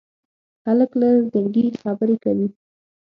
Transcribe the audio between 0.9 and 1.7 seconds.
له زړګي